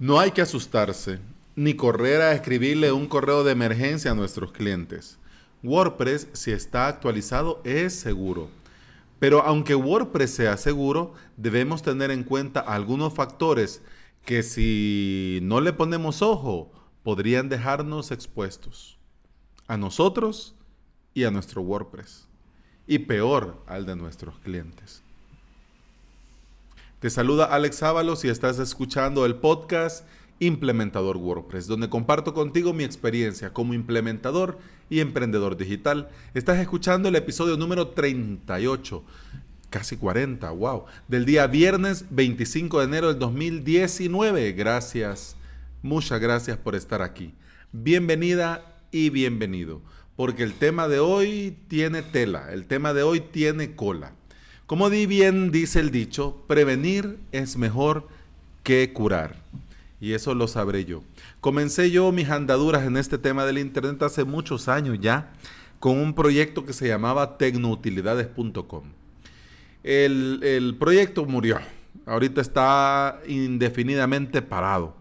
No 0.00 0.20
hay 0.20 0.30
que 0.30 0.42
asustarse 0.42 1.18
ni 1.56 1.74
correr 1.74 2.20
a 2.20 2.32
escribirle 2.32 2.92
un 2.92 3.08
correo 3.08 3.42
de 3.42 3.50
emergencia 3.50 4.12
a 4.12 4.14
nuestros 4.14 4.52
clientes. 4.52 5.18
WordPress, 5.64 6.28
si 6.34 6.52
está 6.52 6.86
actualizado, 6.86 7.60
es 7.64 7.94
seguro. 7.94 8.48
Pero 9.18 9.42
aunque 9.42 9.74
WordPress 9.74 10.30
sea 10.30 10.56
seguro, 10.56 11.14
debemos 11.36 11.82
tener 11.82 12.12
en 12.12 12.22
cuenta 12.22 12.60
algunos 12.60 13.12
factores 13.12 13.82
que 14.24 14.44
si 14.44 15.40
no 15.42 15.60
le 15.60 15.72
ponemos 15.72 16.22
ojo, 16.22 16.70
podrían 17.02 17.48
dejarnos 17.48 18.12
expuestos. 18.12 19.00
A 19.66 19.76
nosotros 19.76 20.54
y 21.12 21.24
a 21.24 21.32
nuestro 21.32 21.62
WordPress. 21.62 22.28
Y 22.86 23.00
peor, 23.00 23.64
al 23.66 23.84
de 23.84 23.96
nuestros 23.96 24.38
clientes. 24.38 25.02
Te 27.00 27.10
saluda 27.10 27.44
Alex 27.44 27.84
Ábalos 27.84 28.24
y 28.24 28.28
estás 28.28 28.58
escuchando 28.58 29.24
el 29.24 29.36
podcast 29.36 30.04
Implementador 30.40 31.16
WordPress, 31.16 31.68
donde 31.68 31.88
comparto 31.88 32.34
contigo 32.34 32.72
mi 32.72 32.82
experiencia 32.82 33.52
como 33.52 33.72
implementador 33.72 34.58
y 34.90 34.98
emprendedor 34.98 35.56
digital. 35.56 36.08
Estás 36.34 36.58
escuchando 36.58 37.08
el 37.08 37.14
episodio 37.14 37.56
número 37.56 37.90
38, 37.90 39.04
casi 39.70 39.96
40, 39.96 40.50
wow, 40.50 40.86
del 41.06 41.24
día 41.24 41.46
viernes 41.46 42.04
25 42.10 42.80
de 42.80 42.84
enero 42.86 43.08
del 43.10 43.20
2019. 43.20 44.50
Gracias, 44.54 45.36
muchas 45.82 46.20
gracias 46.20 46.56
por 46.56 46.74
estar 46.74 47.00
aquí. 47.00 47.32
Bienvenida 47.70 48.74
y 48.90 49.10
bienvenido, 49.10 49.82
porque 50.16 50.42
el 50.42 50.54
tema 50.54 50.88
de 50.88 50.98
hoy 50.98 51.56
tiene 51.68 52.02
tela, 52.02 52.52
el 52.52 52.66
tema 52.66 52.92
de 52.92 53.04
hoy 53.04 53.20
tiene 53.20 53.76
cola. 53.76 54.17
Como 54.68 54.90
di 54.90 55.06
bien 55.06 55.50
dice 55.50 55.80
el 55.80 55.90
dicho, 55.90 56.44
prevenir 56.46 57.16
es 57.32 57.56
mejor 57.56 58.06
que 58.62 58.92
curar. 58.92 59.36
Y 59.98 60.12
eso 60.12 60.34
lo 60.34 60.46
sabré 60.46 60.84
yo. 60.84 61.02
Comencé 61.40 61.90
yo 61.90 62.12
mis 62.12 62.28
andaduras 62.28 62.84
en 62.86 62.98
este 62.98 63.16
tema 63.16 63.46
del 63.46 63.56
Internet 63.56 64.02
hace 64.02 64.24
muchos 64.24 64.68
años 64.68 64.98
ya, 65.00 65.32
con 65.80 65.96
un 65.96 66.12
proyecto 66.12 66.66
que 66.66 66.74
se 66.74 66.86
llamaba 66.86 67.38
tecnoutilidades.com. 67.38 68.82
El, 69.84 70.40
el 70.42 70.76
proyecto 70.76 71.24
murió. 71.24 71.60
Ahorita 72.04 72.42
está 72.42 73.20
indefinidamente 73.26 74.42
parado. 74.42 74.94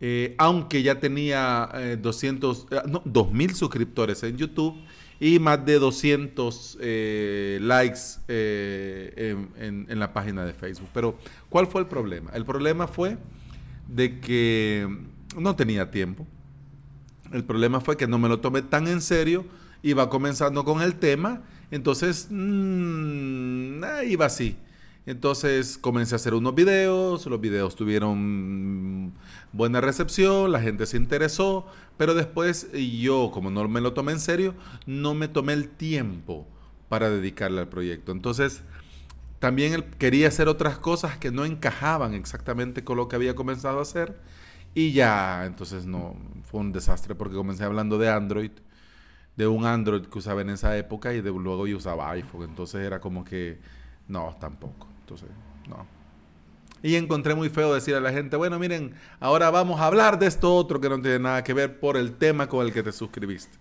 Eh, 0.00 0.34
aunque 0.38 0.82
ya 0.82 0.98
tenía 0.98 1.68
200, 2.00 2.66
eh, 2.70 2.76
no, 2.88 3.04
2.000 3.04 3.52
suscriptores 3.52 4.22
en 4.22 4.38
YouTube 4.38 4.76
y 5.20 5.38
más 5.38 5.64
de 5.64 5.78
200 5.78 6.78
eh, 6.80 7.58
likes 7.60 8.00
eh, 8.28 9.36
en, 9.58 9.98
la 9.98 10.12
página 10.12 10.44
de 10.44 10.54
Facebook. 10.54 10.88
Pero, 10.94 11.18
¿cuál 11.48 11.66
fue 11.66 11.80
el 11.80 11.86
problema? 11.88 12.30
El 12.34 12.44
problema 12.44 12.86
fue 12.86 13.18
de 13.88 14.20
que 14.20 14.88
no 15.36 15.56
tenía 15.56 15.90
tiempo. 15.90 16.26
El 17.32 17.44
problema 17.44 17.80
fue 17.80 17.96
que 17.96 18.06
no 18.06 18.18
me 18.18 18.28
lo 18.28 18.40
tomé 18.40 18.62
tan 18.62 18.86
en 18.86 19.00
serio, 19.00 19.44
iba 19.82 20.08
comenzando 20.08 20.64
con 20.64 20.82
el 20.82 20.94
tema, 20.94 21.42
entonces 21.70 22.28
mmm, 22.30 23.82
iba 24.06 24.26
así. 24.26 24.56
Entonces 25.08 25.78
comencé 25.78 26.14
a 26.14 26.16
hacer 26.16 26.34
unos 26.34 26.54
videos, 26.54 27.24
los 27.24 27.40
videos 27.40 27.74
tuvieron 27.76 29.14
buena 29.54 29.80
recepción, 29.80 30.52
la 30.52 30.60
gente 30.60 30.84
se 30.84 30.98
interesó, 30.98 31.66
pero 31.96 32.12
después 32.12 32.70
yo, 32.74 33.30
como 33.32 33.50
no 33.50 33.66
me 33.68 33.80
lo 33.80 33.94
tomé 33.94 34.12
en 34.12 34.20
serio, 34.20 34.52
no 34.84 35.14
me 35.14 35.26
tomé 35.26 35.54
el 35.54 35.70
tiempo 35.70 36.46
para 36.90 37.08
dedicarle 37.08 37.62
al 37.62 37.68
proyecto. 37.68 38.12
Entonces, 38.12 38.60
también 39.38 39.82
quería 39.96 40.28
hacer 40.28 40.46
otras 40.46 40.76
cosas 40.76 41.16
que 41.16 41.30
no 41.30 41.46
encajaban 41.46 42.12
exactamente 42.12 42.84
con 42.84 42.98
lo 42.98 43.08
que 43.08 43.16
había 43.16 43.34
comenzado 43.34 43.78
a 43.78 43.82
hacer 43.82 44.20
y 44.74 44.92
ya, 44.92 45.46
entonces 45.46 45.86
no, 45.86 46.16
fue 46.44 46.60
un 46.60 46.70
desastre 46.70 47.14
porque 47.14 47.34
comencé 47.34 47.64
hablando 47.64 47.96
de 47.96 48.10
Android, 48.10 48.50
de 49.36 49.46
un 49.46 49.64
Android 49.64 50.02
que 50.02 50.18
usaba 50.18 50.42
en 50.42 50.50
esa 50.50 50.76
época 50.76 51.14
y 51.14 51.22
de, 51.22 51.30
luego 51.30 51.66
yo 51.66 51.78
usaba 51.78 52.10
iPhone, 52.10 52.42
entonces 52.42 52.82
era 52.82 53.00
como 53.00 53.24
que 53.24 53.58
no, 54.06 54.36
tampoco. 54.38 54.97
Y 56.82 56.94
encontré 56.94 57.34
muy 57.34 57.48
feo 57.48 57.74
decir 57.74 57.94
a 57.94 58.00
la 58.00 58.12
gente, 58.12 58.36
bueno, 58.36 58.58
miren, 58.58 58.94
ahora 59.18 59.50
vamos 59.50 59.80
a 59.80 59.86
hablar 59.86 60.18
de 60.18 60.26
esto 60.26 60.54
otro 60.54 60.80
que 60.80 60.88
no 60.88 61.00
tiene 61.00 61.18
nada 61.18 61.42
que 61.42 61.52
ver 61.52 61.80
por 61.80 61.96
el 61.96 62.12
tema 62.16 62.48
con 62.48 62.64
el 62.64 62.72
que 62.72 62.82
te 62.82 62.92
suscribiste. 62.92 63.58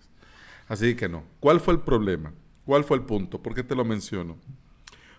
Así 0.67 0.95
que 0.95 1.09
no. 1.09 1.23
¿Cuál 1.39 1.59
fue 1.59 1.73
el 1.73 1.79
problema? 1.79 2.33
¿Cuál 2.65 2.83
fue 2.83 2.97
el 2.97 3.03
punto? 3.03 3.41
¿Por 3.41 3.55
qué 3.55 3.63
te 3.63 3.75
lo 3.75 3.85
menciono? 3.85 4.37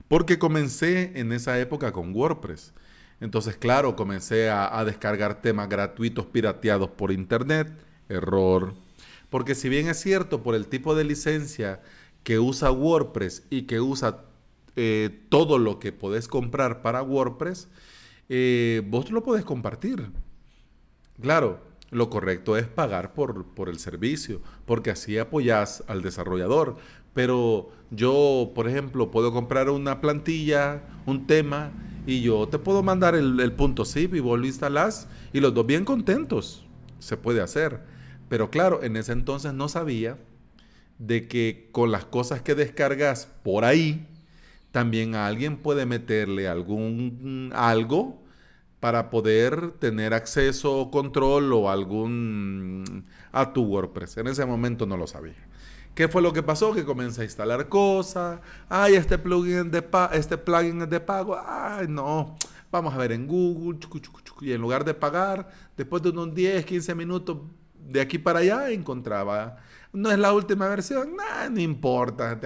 Porque 0.07 0.39
comencé 0.39 1.19
en 1.19 1.33
esa 1.33 1.59
época 1.59 1.93
con 1.93 2.15
WordPress. 2.15 2.73
Entonces, 3.21 3.57
claro, 3.57 3.97
comencé 3.97 4.49
a, 4.49 4.79
a 4.79 4.85
descargar 4.85 5.43
temas 5.43 5.69
gratuitos 5.69 6.27
pirateados 6.27 6.91
por 6.91 7.11
internet. 7.11 7.69
Error. 8.09 8.75
Porque 9.29 9.55
si 9.55 9.69
bien 9.69 9.89
es 9.89 10.01
cierto, 10.01 10.43
por 10.43 10.55
el 10.55 10.69
tipo 10.69 10.95
de 10.95 11.05
licencia 11.05 11.83
que 12.23 12.39
usa 12.39 12.71
WordPress 12.71 13.45
y 13.51 13.63
que 13.63 13.81
usa 13.81 14.28
eh, 14.81 15.25
todo 15.29 15.59
lo 15.59 15.81
que 15.81 15.91
podés 15.91 16.29
comprar 16.29 16.83
para 16.83 17.03
WordPress, 17.03 17.67
eh, 18.29 18.81
vos 18.87 19.11
lo 19.11 19.25
podés 19.25 19.45
compartir. 19.45 20.13
Claro, 21.21 21.61
lo 21.91 22.09
correcto 22.11 22.57
es 22.57 22.69
pagar 22.69 23.13
por, 23.13 23.47
por 23.47 23.69
el 23.69 23.81
servicio, 23.81 24.41
porque 24.67 24.91
así 24.91 25.19
apoyás 25.19 25.83
al 25.89 26.01
desarrollador. 26.01 26.77
Pero 27.13 27.73
yo, 27.91 28.53
por 28.55 28.69
ejemplo, 28.69 29.11
puedo 29.11 29.33
comprar 29.33 29.69
una 29.69 30.01
plantilla, 30.01 30.83
un 31.07 31.27
tema, 31.27 31.73
y 32.07 32.23
yo 32.23 32.47
te 32.49 32.61
puedo 32.61 32.85
mandar 32.85 33.17
el, 33.17 33.53
punto 33.55 33.85
zip 33.85 34.15
y 34.15 34.21
vos 34.21 34.39
lo 34.39 34.47
instalás 34.47 35.09
y 35.33 35.41
los 35.41 35.53
dos 35.53 35.67
bien 35.67 35.85
contentos. 35.85 36.65
Se 37.01 37.17
puede 37.17 37.41
hacer. 37.41 37.81
Pero 38.29 38.49
claro, 38.49 38.85
en 38.85 38.97
ese 38.97 39.11
entonces 39.11 39.55
no 39.55 39.69
sabía 39.69 40.19
de 40.99 41.27
que 41.27 41.69
con 41.73 41.91
las 41.91 42.05
cosas 42.05 42.43
que 42.43 42.55
descargas 42.55 43.29
por 43.43 43.65
ahí, 43.65 44.07
también 44.71 45.15
alguien 45.15 45.57
puede 45.57 45.87
meterle 45.87 46.49
algún 46.49 47.53
algo 47.55 48.23
para 48.81 49.11
poder 49.11 49.73
tener 49.73 50.15
acceso 50.15 50.79
o 50.79 50.91
control 50.91 51.53
o 51.53 51.71
algún 51.71 53.07
a 53.33 53.53
tu 53.53 53.65
WordPress. 53.65 54.19
En 54.19 54.29
ese 54.29 54.47
momento 54.47 54.87
no 54.87 54.97
lo 54.97 55.07
sabía. 55.07 55.49
¿Qué 55.95 56.07
fue 56.07 56.23
lo 56.23 56.33
que 56.33 56.45
pasó? 56.45 56.73
Que 56.73 56.85
comencé 56.85 57.23
a 57.23 57.25
instalar 57.25 57.69
cosas. 57.69 58.41
Ay, 58.69 58.95
este 58.95 59.19
plugin 59.19 59.71
de 59.71 59.85
este 60.13 60.39
plugin 60.39 60.83
es 60.83 60.91
de 60.91 61.01
pago. 61.01 61.37
Ay, 61.45 61.87
no. 61.89 62.37
Vamos 62.71 62.95
a 62.95 62.99
ver 62.99 63.11
en 63.11 63.27
Google. 63.27 63.81
Y 64.41 64.53
en 64.53 64.61
lugar 64.61 64.85
de 64.85 64.95
pagar, 64.95 65.51
después 65.77 66.01
de 66.03 66.11
unos 66.11 66.33
10, 66.33 66.65
15 66.65 66.95
minutos 66.95 67.39
de 67.89 68.01
aquí 68.01 68.19
para 68.19 68.41
allá, 68.41 68.71
encontraba. 68.71 69.57
No 69.93 70.11
es 70.11 70.19
la 70.19 70.33
última 70.33 70.69
versión. 70.69 71.17
no 71.51 71.61
importa. 71.61 72.39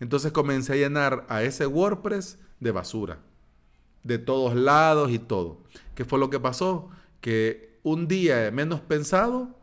Entonces 0.00 0.32
comencé 0.32 0.72
a 0.72 0.76
llenar 0.76 1.26
a 1.28 1.42
ese 1.42 1.66
WordPress 1.66 2.38
de 2.60 2.70
basura, 2.70 3.18
de 4.02 4.18
todos 4.18 4.54
lados 4.54 5.10
y 5.10 5.18
todo. 5.18 5.62
¿Qué 5.94 6.04
fue 6.04 6.18
lo 6.18 6.30
que 6.30 6.40
pasó? 6.40 6.90
Que 7.20 7.78
un 7.82 8.08
día 8.08 8.50
menos 8.50 8.80
pensado 8.80 9.58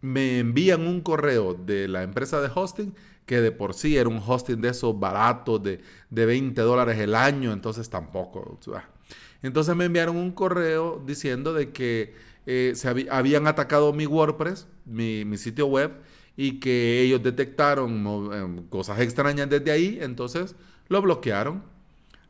me 0.00 0.38
envían 0.38 0.86
un 0.86 1.00
correo 1.00 1.54
de 1.54 1.88
la 1.88 2.02
empresa 2.02 2.40
de 2.40 2.50
hosting 2.54 2.94
que 3.26 3.40
de 3.42 3.52
por 3.52 3.74
sí 3.74 3.96
era 3.96 4.08
un 4.08 4.22
hosting 4.24 4.60
de 4.60 4.70
esos 4.70 4.98
baratos 4.98 5.62
de, 5.62 5.82
de 6.08 6.26
20 6.26 6.58
dólares 6.62 6.98
el 6.98 7.14
año, 7.14 7.52
entonces 7.52 7.90
tampoco. 7.90 8.58
Entonces 9.42 9.76
me 9.76 9.84
enviaron 9.84 10.16
un 10.16 10.32
correo 10.32 11.02
diciendo 11.04 11.52
de 11.52 11.70
que 11.70 12.14
eh, 12.50 12.72
se 12.74 12.88
habían 13.10 13.46
atacado 13.46 13.92
mi 13.92 14.06
WordPress, 14.06 14.66
mi, 14.86 15.36
sitio 15.36 15.66
web, 15.66 15.92
y 16.34 16.60
que 16.60 17.02
ellos 17.02 17.22
detectaron 17.22 18.32
em, 18.32 18.66
cosas 18.68 19.00
extrañas 19.00 19.50
desde 19.50 19.70
ahí, 19.70 19.98
entonces 20.00 20.56
lo 20.88 21.02
bloquearon. 21.02 21.62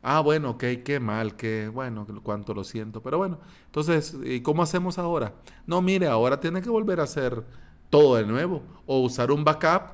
Ah, 0.01 0.19
bueno, 0.19 0.49
ok, 0.49 0.63
qué 0.83 0.99
mal, 0.99 1.37
qué 1.37 1.69
bueno, 1.69 2.05
cuánto 2.21 2.53
lo 2.53 2.65
siento. 2.65 3.01
Pero 3.01 3.17
bueno, 3.17 3.39
entonces, 3.67 4.13
¿y 4.25 4.41
cómo 4.41 4.61
hacemos 4.61 4.97
ahora? 4.97 5.35
No, 5.65 5.81
mire, 5.81 6.07
ahora 6.07 6.37
tiene 6.41 6.61
que 6.61 6.69
volver 6.69 6.99
a 6.99 7.03
hacer 7.03 7.41
todo 7.89 8.17
de 8.17 8.25
nuevo 8.25 8.61
o 8.85 8.99
usar 8.99 9.31
un 9.31 9.45
backup 9.45 9.93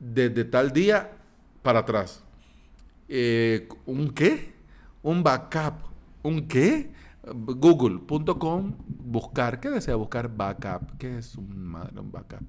desde 0.00 0.44
tal 0.46 0.72
día 0.72 1.12
para 1.62 1.78
atrás. 1.78 2.24
Eh, 3.06 3.68
¿Un 3.86 4.10
qué? 4.10 4.52
Un 5.00 5.22
backup. 5.22 5.74
¿Un 6.24 6.48
qué? 6.48 6.90
Google.com, 7.34 8.74
buscar. 8.86 9.60
¿Qué 9.60 9.70
desea 9.70 9.96
buscar? 9.96 10.34
Backup. 10.34 10.96
¿Qué 10.98 11.18
es 11.18 11.36
un, 11.36 11.66
madre, 11.66 11.98
un 12.00 12.10
backup? 12.10 12.42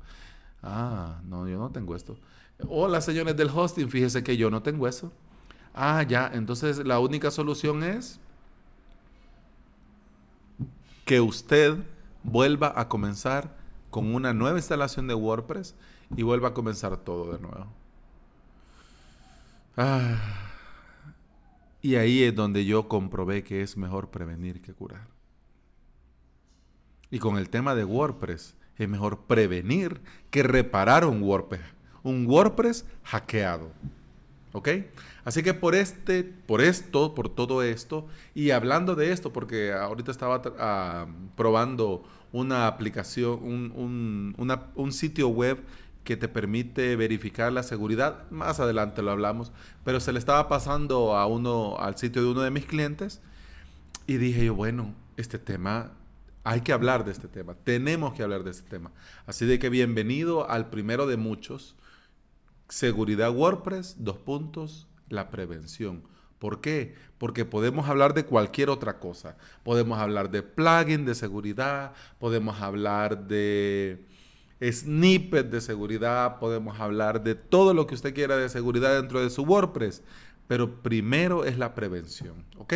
Ah, 0.64 1.22
no, 1.26 1.48
yo 1.48 1.58
no 1.58 1.72
tengo 1.72 1.96
esto. 1.96 2.18
Hola, 2.68 3.02
señores 3.02 3.36
del 3.36 3.50
hosting, 3.50 3.90
fíjese 3.90 4.24
que 4.24 4.38
yo 4.38 4.52
no 4.52 4.62
tengo 4.62 4.88
eso. 4.88 5.12
Ah, 5.74 6.04
ya, 6.04 6.30
entonces 6.34 6.86
la 6.86 7.00
única 7.00 7.32
solución 7.32 7.84
es 7.84 8.20
que 11.06 11.22
usted 11.22 11.78
vuelva 12.24 12.74
a 12.76 12.88
comenzar 12.88 13.56
con 13.90 14.14
una 14.14 14.34
nueva 14.34 14.58
instalación 14.58 15.08
de 15.08 15.14
WordPress 15.14 15.76
y 16.16 16.24
vuelva 16.24 16.50
a 16.50 16.54
comenzar 16.54 16.98
todo 16.98 17.34
de 17.34 17.40
nuevo. 17.40 17.68
Ah, 19.78 20.16
y 21.82 21.96
ahí 21.96 22.24
es 22.24 22.36
donde 22.36 22.66
yo 22.66 22.88
comprobé 22.88 23.44
que 23.44 23.62
es 23.62 23.78
mejor 23.78 24.10
prevenir 24.10 24.62
que 24.62 24.74
curar. 24.74 25.08
Y 27.10 27.20
con 27.20 27.38
el 27.38 27.50
tema 27.50 27.76
de 27.76 27.84
WordPress, 27.84 28.56
es 28.78 28.90
mejor 28.90 29.26
prevenir 29.26 30.02
que 30.30 30.44
reparar 30.44 31.06
un 31.06 31.22
WordPress, 31.22 31.62
un 32.04 32.26
WordPress 32.26 32.86
hackeado. 33.04 33.72
¿Ok? 34.54 34.70
Así 35.24 35.44
que 35.44 35.54
por 35.54 35.76
este, 35.76 36.24
por 36.24 36.62
esto, 36.62 37.16
por 37.16 37.30
todo 37.30 37.64
esto, 37.64 38.08
y 38.34 38.52
hablando 38.52 38.96
de 38.96 39.12
esto, 39.12 39.32
porque 39.32 39.72
ahorita 39.72 40.12
estaba 40.12 40.42
ah, 40.60 41.08
probando 41.36 42.04
una 42.32 42.68
aplicación, 42.68 43.40
un, 43.44 44.36
un 44.76 44.92
sitio 44.92 45.30
web 45.30 45.60
que 46.04 46.18
te 46.18 46.28
permite 46.28 46.96
verificar 46.96 47.52
la 47.54 47.64
seguridad. 47.64 48.30
Más 48.32 48.60
adelante 48.60 49.02
lo 49.02 49.12
hablamos, 49.12 49.52
pero 49.84 50.00
se 50.00 50.14
le 50.14 50.20
estaba 50.20 50.48
pasando 50.48 51.16
a 51.16 51.26
uno 51.28 51.78
al 51.80 51.98
sitio 51.98 52.24
de 52.24 52.30
uno 52.30 52.42
de 52.42 52.52
mis 52.52 52.66
clientes 52.66 53.22
y 54.08 54.18
dije 54.18 54.46
yo, 54.46 54.56
bueno, 54.56 54.96
este 55.18 55.38
tema 55.38 55.92
hay 56.44 56.62
que 56.62 56.74
hablar 56.74 57.06
de 57.06 57.12
este 57.12 57.28
tema, 57.28 57.56
tenemos 57.64 58.14
que 58.14 58.24
hablar 58.24 58.44
de 58.44 58.52
este 58.52 58.68
tema. 58.68 58.92
Así 59.28 59.46
de 59.46 59.60
que 59.60 59.70
bienvenido 59.70 60.50
al 60.50 60.70
primero 60.70 61.06
de 61.06 61.18
muchos. 61.18 61.76
Seguridad 62.68 63.32
WordPress, 63.32 63.98
dos 64.00 64.18
puntos, 64.18 64.88
la 65.10 65.30
prevención. 65.30 66.04
¿Por 66.40 66.60
qué? 66.60 66.96
Porque 67.20 67.46
podemos 67.46 67.88
hablar 67.88 68.16
de 68.16 68.26
cualquier 68.26 68.72
otra 68.72 68.98
cosa. 68.98 69.38
Podemos 69.64 70.00
hablar 70.00 70.32
de 70.32 70.42
plugin 70.42 71.06
de 71.06 71.14
seguridad, 71.14 71.94
podemos 72.18 72.60
hablar 72.62 73.28
de 73.28 74.04
snippet 74.62 75.50
de 75.50 75.62
seguridad, 75.62 76.38
podemos 76.40 76.80
hablar 76.80 77.24
de 77.24 77.36
todo 77.36 77.74
lo 77.74 77.88
que 77.88 77.96
usted 77.96 78.14
quiera 78.14 78.38
de 78.38 78.50
seguridad 78.50 78.96
dentro 78.96 79.22
de 79.22 79.30
su 79.30 79.44
WordPress, 79.44 80.04
pero 80.48 80.82
primero 80.82 81.46
es 81.46 81.58
la 81.58 81.74
prevención, 81.74 82.46
¿ok? 82.58 82.74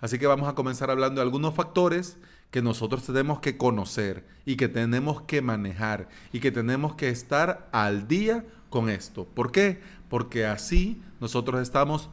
Así 0.00 0.18
que 0.18 0.26
vamos 0.26 0.48
a 0.48 0.54
comenzar 0.54 0.90
hablando 0.90 1.20
de 1.20 1.26
algunos 1.26 1.54
factores 1.54 2.16
que 2.50 2.62
nosotros 2.62 3.04
tenemos 3.04 3.40
que 3.40 3.56
conocer 3.56 4.24
y 4.44 4.56
que 4.56 4.68
tenemos 4.68 5.22
que 5.22 5.42
manejar 5.42 6.08
y 6.32 6.40
que 6.40 6.50
tenemos 6.50 6.94
que 6.94 7.10
estar 7.10 7.68
al 7.72 8.08
día 8.08 8.44
con 8.70 8.88
esto. 8.88 9.24
¿Por 9.24 9.52
qué? 9.52 9.80
Porque 10.08 10.46
así 10.46 11.02
nosotros 11.20 11.60
estamos 11.60 12.08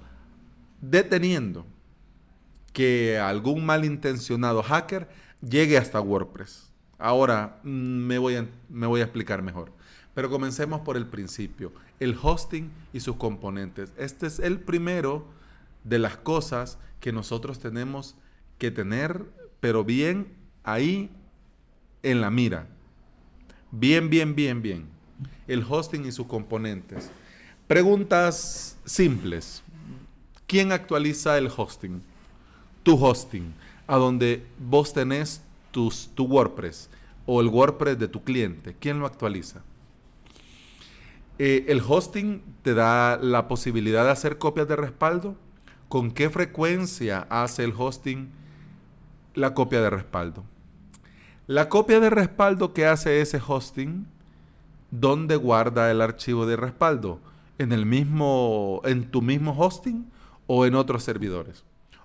deteniendo 0.82 1.66
que 2.74 3.18
algún 3.18 3.66
malintencionado 3.66 4.62
hacker 4.62 5.08
llegue 5.42 5.78
hasta 5.78 6.02
WordPress. 6.02 6.75
Ahora 6.98 7.60
mm, 7.64 7.70
me 7.70 8.18
voy, 8.18 8.36
a, 8.36 8.48
me 8.70 8.88
voy 8.88 9.02
a 9.02 9.04
explicar 9.04 9.42
mejor. 9.42 9.72
Pero 10.14 10.30
comencemos 10.30 10.82
por 10.82 10.96
el 10.96 11.06
principio, 11.06 11.74
el 12.00 12.18
hosting 12.22 12.72
y 12.94 13.02
sus 13.02 13.18
componentes. 13.18 13.92
Este 13.98 14.28
es 14.28 14.40
el 14.40 14.60
primero 14.60 15.26
de 15.84 16.00
las 16.00 16.18
cosas 16.18 16.78
que 17.02 17.12
nosotros 17.12 17.60
tenemos 17.60 18.16
que 18.58 18.72
tener, 18.72 19.26
pero 19.60 19.84
bien 19.84 20.34
ahí 20.64 21.10
en 22.02 22.22
la 22.22 22.32
mira. 22.32 22.68
Bien, 23.72 24.10
bien, 24.10 24.36
bien, 24.36 24.62
bien. 24.62 24.86
El 25.48 25.66
hosting 25.68 26.06
y 26.06 26.12
sus 26.12 26.28
componentes. 26.28 27.10
Preguntas 27.68 28.78
simples. 28.86 29.64
¿Quién 30.48 30.72
actualiza 30.72 31.38
el 31.38 31.50
hosting? 31.56 32.02
Tu 32.84 32.96
hosting, 33.04 33.54
a 33.88 33.98
donde 33.98 34.46
vos 34.60 34.94
tenés 34.94 35.42
tu 35.76 36.24
WordPress 36.24 36.90
o 37.26 37.42
el 37.42 37.48
WordPress 37.48 38.00
de 38.00 38.08
tu 38.08 38.24
cliente, 38.24 38.76
¿quién 38.80 39.00
lo 39.00 39.06
actualiza? 39.06 39.62
Eh, 41.38 41.66
el 41.68 41.82
hosting 41.86 42.42
te 42.62 42.74
da 42.74 43.18
la 43.18 43.48
posibilidad 43.48 44.06
de 44.06 44.12
hacer 44.12 44.38
copias 44.38 44.68
de 44.68 44.76
respaldo. 44.76 45.36
¿Con 45.90 46.12
qué 46.12 46.30
frecuencia 46.30 47.28
hace 47.30 47.64
el 47.64 47.74
hosting 47.78 48.30
la 49.34 49.54
copia 49.54 49.82
de 49.82 49.90
respaldo? 49.90 50.44
La 51.48 51.70
copia 51.70 52.00
de 52.00 52.10
respaldo 52.10 52.74
que 52.74 52.86
hace 52.86 53.22
ese 53.22 53.42
hosting, 53.46 54.08
¿dónde 54.92 55.36
guarda 55.36 55.92
el 55.92 56.02
archivo 56.02 56.46
de 56.46 56.56
respaldo? 56.56 57.20
¿En 57.58 57.72
el 57.72 57.86
mismo, 57.86 58.82
en 58.86 59.12
tu 59.12 59.22
mismo 59.22 59.56
hosting 59.58 60.10
o 60.48 60.66
en 60.66 60.74
otros 60.76 61.04
servidores? 61.04 61.64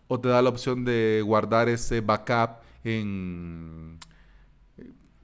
¿O 0.08 0.18
te 0.18 0.28
da 0.28 0.42
la 0.42 0.50
opción 0.50 0.84
de 0.84 1.22
guardar 1.24 1.68
ese 1.68 2.00
backup 2.00 2.62
en 2.84 3.98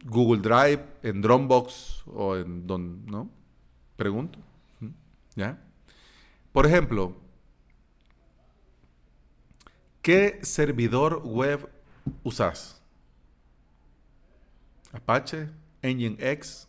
Google 0.05 0.41
Drive, 0.41 0.85
en 1.03 1.21
Dropbox 1.21 2.05
o 2.07 2.37
en 2.37 2.67
donde, 2.67 3.11
¿no? 3.11 3.31
Pregunto. 3.97 4.39
¿Ya? 5.35 5.59
Por 6.53 6.67
ejemplo, 6.67 7.15
¿qué 10.01 10.39
servidor 10.43 11.23
web 11.25 11.69
usas? 12.23 12.81
Apache, 14.93 15.51
Nginx. 15.83 16.69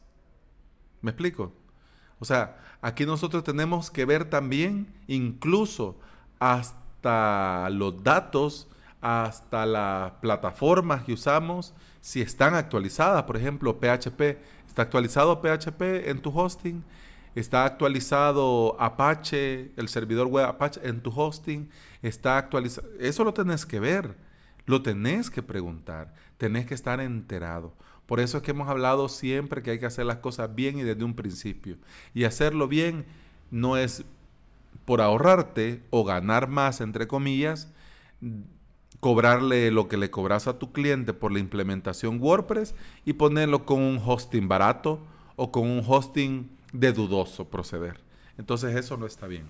¿Me 1.02 1.12
explico? 1.12 1.54
O 2.20 2.26
sea, 2.26 2.58
aquí 2.82 3.06
nosotros 3.06 3.44
tenemos 3.44 3.92
que 3.92 4.06
ver 4.06 4.30
también 4.30 4.94
incluso 5.08 6.00
hasta 6.40 7.70
los 7.70 8.04
datos 8.04 8.68
hasta 9.02 9.66
las 9.66 10.12
plataformas 10.14 11.04
que 11.04 11.14
usamos, 11.14 11.74
si 12.02 12.22
están 12.22 12.56
actualizadas. 12.56 13.24
Por 13.24 13.38
ejemplo, 13.38 13.80
PHP. 13.80 14.38
¿Está 14.68 14.84
actualizado 14.84 15.42
PHP 15.42 16.10
en 16.10 16.22
tu 16.22 16.38
hosting? 16.38 16.84
¿Está 17.36 17.66
actualizado 17.66 18.76
Apache, 18.80 19.72
el 19.76 19.90
servidor 19.90 20.28
web 20.28 20.46
Apache 20.46 20.80
en 20.84 21.02
tu 21.02 21.12
hosting? 21.12 21.70
¿Está 22.02 22.38
actualizado? 22.38 22.88
Eso 23.00 23.24
lo 23.24 23.34
tenés 23.34 23.66
que 23.66 23.80
ver. 23.80 24.16
Lo 24.66 24.82
tenés 24.82 25.30
que 25.30 25.44
preguntar. 25.44 26.14
Tenés 26.38 26.66
que 26.66 26.74
estar 26.74 27.00
enterado. 27.00 27.74
Por 28.06 28.20
eso 28.20 28.38
es 28.38 28.44
que 28.44 28.52
hemos 28.52 28.70
hablado 28.70 29.10
siempre 29.10 29.62
que 29.62 29.72
hay 29.72 29.80
que 29.80 29.86
hacer 29.86 30.06
las 30.06 30.18
cosas 30.18 30.56
bien 30.56 30.80
y 30.80 30.84
desde 30.84 31.04
un 31.04 31.14
principio. 31.14 31.78
Y 32.14 32.24
hacerlo 32.24 32.68
bien 32.68 33.06
no 33.52 33.78
es 33.78 34.04
por 34.86 35.02
ahorrarte 35.02 35.84
o 35.90 36.06
ganar 36.06 36.48
más, 36.48 36.80
entre 36.82 37.08
comillas, 37.08 37.72
cobrarle 39.00 39.72
lo 39.72 39.88
que 39.88 39.98
le 39.98 40.10
cobras 40.10 40.48
a 40.48 40.58
tu 40.58 40.72
cliente 40.72 41.14
por 41.14 41.32
la 41.32 41.40
implementación 41.40 42.20
WordPress 42.22 42.74
y 43.06 43.14
ponerlo 43.14 43.66
con 43.66 43.82
un 43.82 44.02
hosting 44.04 44.48
barato 44.48 45.00
o 45.36 45.52
con 45.52 45.64
un 45.64 45.84
hosting 45.86 46.50
de 46.74 46.94
dudoso 46.94 47.46
proceder. 47.50 48.00
Entonces 48.38 48.76
eso 48.76 48.98
no 48.98 49.06
está 49.06 49.28
bien. 49.28 49.46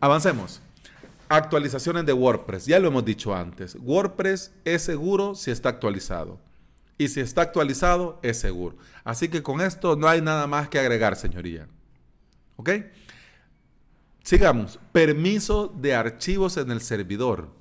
Avancemos. 0.00 0.62
Actualizaciones 1.28 2.06
de 2.06 2.12
WordPress. 2.12 2.66
Ya 2.66 2.80
lo 2.80 2.88
hemos 2.88 3.04
dicho 3.04 3.34
antes. 3.34 3.76
WordPress 3.80 4.52
es 4.64 4.82
seguro 4.82 5.34
si 5.34 5.50
está 5.50 5.68
actualizado. 5.68 6.38
Y 6.98 7.08
si 7.08 7.20
está 7.20 7.42
actualizado, 7.42 8.18
es 8.22 8.38
seguro. 8.38 8.76
Así 9.04 9.28
que 9.28 9.42
con 9.42 9.60
esto 9.60 9.96
no 9.96 10.08
hay 10.08 10.20
nada 10.20 10.46
más 10.46 10.68
que 10.68 10.78
agregar, 10.78 11.16
señoría. 11.16 11.66
¿Ok? 12.56 12.70
Sigamos. 14.22 14.78
Permiso 14.92 15.68
de 15.68 15.94
archivos 15.94 16.56
en 16.56 16.70
el 16.70 16.80
servidor. 16.80 17.59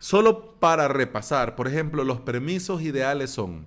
Solo 0.00 0.58
para 0.58 0.88
repasar, 0.88 1.54
por 1.56 1.68
ejemplo, 1.68 2.04
los 2.04 2.20
permisos 2.20 2.80
ideales 2.80 3.30
son 3.30 3.66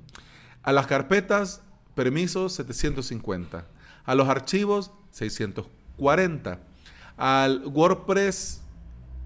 a 0.63 0.73
las 0.73 0.87
carpetas, 0.87 1.61
permisos 1.93 2.53
750, 2.53 3.67
a 4.03 4.15
los 4.15 4.27
archivos 4.27 4.91
640, 5.11 6.59
al 7.17 7.67
WordPress 7.67 8.61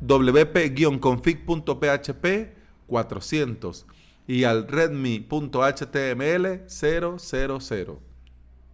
wp-config.php 0.02 2.50
400 2.88 3.86
y 4.28 4.44
al 4.44 4.68
readme.html 4.68 6.64
000. 6.68 8.00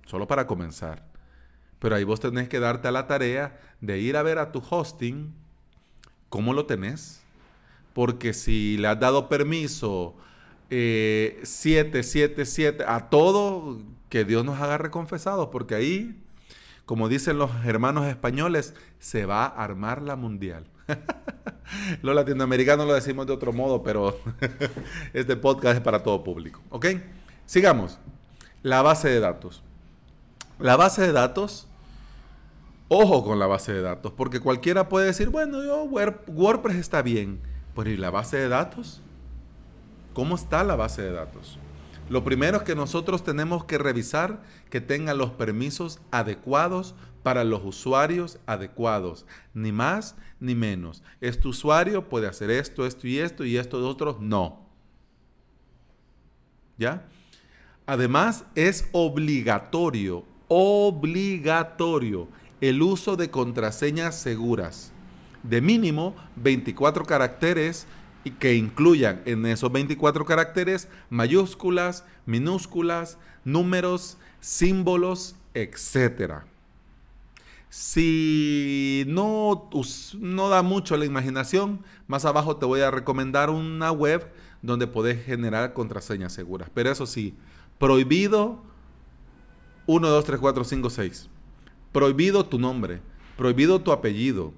Solo 0.05 0.27
para 0.27 0.47
comenzar. 0.47 1.05
Pero 1.77 1.95
ahí 1.95 2.03
vos 2.03 2.19
tenés 2.19 2.49
que 2.49 2.59
darte 2.59 2.87
a 2.87 2.91
la 2.91 3.05
tarea 3.05 3.61
de 3.79 3.99
ir 3.99 4.17
a 4.17 4.23
ver 4.23 4.39
a 4.39 4.51
tu 4.51 4.63
hosting 4.67 5.35
cómo 6.29 6.53
lo 6.53 6.65
tenés 6.65 7.22
porque 7.93 8.33
si 8.33 8.77
le 8.77 8.87
has 8.87 8.99
dado 8.99 9.29
permiso 9.29 10.15
777 10.69 12.83
eh, 12.83 12.85
a 12.87 13.09
todo, 13.09 13.79
que 14.09 14.25
Dios 14.25 14.43
nos 14.43 14.59
haga 14.59 14.79
reconfesados, 14.79 15.49
porque 15.51 15.75
ahí, 15.75 16.19
como 16.85 17.09
dicen 17.09 17.37
los 17.37 17.51
hermanos 17.65 18.07
españoles, 18.07 18.73
se 18.99 19.25
va 19.25 19.45
a 19.45 19.63
armar 19.63 20.01
la 20.01 20.15
mundial. 20.15 20.65
los 22.01 22.15
latinoamericanos 22.15 22.87
lo 22.87 22.93
decimos 22.93 23.27
de 23.27 23.33
otro 23.33 23.53
modo, 23.53 23.83
pero 23.83 24.19
este 25.13 25.35
podcast 25.35 25.77
es 25.77 25.81
para 25.81 26.01
todo 26.01 26.23
público. 26.23 26.61
¿Ok? 26.69 26.87
Sigamos. 27.45 27.99
La 28.63 28.81
base 28.81 29.09
de 29.09 29.19
datos. 29.19 29.61
La 30.59 30.77
base 30.77 31.01
de 31.01 31.11
datos, 31.11 31.67
ojo 32.87 33.23
con 33.23 33.37
la 33.37 33.47
base 33.47 33.73
de 33.73 33.81
datos, 33.81 34.13
porque 34.13 34.39
cualquiera 34.39 34.87
puede 34.87 35.07
decir, 35.07 35.29
bueno, 35.29 35.63
yo 35.63 35.83
WordPress 35.83 36.77
está 36.77 37.01
bien 37.01 37.41
pues 37.73 37.87
¿y 37.87 37.97
la 37.97 38.11
base 38.11 38.37
de 38.37 38.49
datos? 38.49 39.01
¿Cómo 40.13 40.35
está 40.35 40.63
la 40.63 40.75
base 40.75 41.01
de 41.01 41.11
datos? 41.11 41.57
Lo 42.09 42.23
primero 42.23 42.57
es 42.57 42.63
que 42.63 42.75
nosotros 42.75 43.23
tenemos 43.23 43.65
que 43.65 43.77
revisar 43.77 44.43
que 44.69 44.81
tenga 44.81 45.13
los 45.13 45.31
permisos 45.31 45.99
adecuados 46.11 46.95
para 47.23 47.43
los 47.43 47.63
usuarios 47.63 48.39
adecuados, 48.45 49.25
ni 49.53 49.71
más 49.71 50.15
ni 50.39 50.53
menos. 50.53 51.01
Este 51.21 51.47
usuario 51.47 52.09
puede 52.09 52.27
hacer 52.27 52.51
esto, 52.51 52.85
esto 52.85 53.07
y 53.07 53.19
esto 53.19 53.45
y 53.45 53.57
esto 53.57 53.79
de 53.79 53.87
otros 53.87 54.19
no. 54.19 54.67
¿Ya? 56.77 57.07
Además, 57.85 58.45
es 58.55 58.89
obligatorio, 58.91 60.25
obligatorio 60.49 62.27
el 62.61 62.81
uso 62.81 63.15
de 63.15 63.29
contraseñas 63.29 64.15
seguras 64.15 64.93
de 65.43 65.61
mínimo 65.61 66.15
24 66.37 67.05
caracteres 67.05 67.85
y 68.23 68.31
que 68.31 68.55
incluyan 68.55 69.21
en 69.25 69.45
esos 69.45 69.71
24 69.71 70.25
caracteres 70.25 70.87
mayúsculas, 71.09 72.05
minúsculas, 72.25 73.17
números, 73.43 74.17
símbolos, 74.39 75.35
etc. 75.53 76.43
Si 77.69 79.03
no, 79.07 79.69
no 80.19 80.49
da 80.49 80.61
mucho 80.61 80.95
la 80.95 81.05
imaginación, 81.05 81.81
más 82.07 82.23
abajo 82.25 82.57
te 82.57 82.65
voy 82.65 82.81
a 82.81 82.91
recomendar 82.91 83.49
una 83.49 83.91
web 83.91 84.31
donde 84.61 84.87
podés 84.87 85.25
generar 85.25 85.73
contraseñas 85.73 86.33
seguras. 86.33 86.69
Pero 86.73 86.91
eso 86.91 87.05
sí, 87.05 87.35
prohibido 87.77 88.61
1, 89.87 90.07
2, 90.07 90.25
3, 90.25 90.39
4, 90.39 90.63
5, 90.63 90.89
6. 90.89 91.29
Prohibido 91.91 92.45
tu 92.45 92.57
nombre. 92.59 93.01
Prohibido 93.37 93.81
tu 93.81 93.91
apellido. 93.91 94.53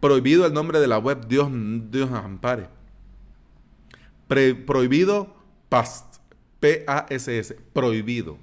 Prohibido 0.00 0.46
el 0.46 0.52
nombre 0.52 0.80
de 0.80 0.86
la 0.86 0.98
web. 0.98 1.26
Dios, 1.26 1.48
Dios 1.90 2.10
nos 2.10 2.24
ampare. 2.24 2.68
prohibido 4.28 5.34
PAST. 5.68 6.18
P-A-S-S. 6.60 7.54
Prohibido. 7.72 8.38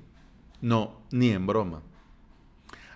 No, 0.61 1.01
ni 1.11 1.29
en 1.29 1.45
broma. 1.47 1.81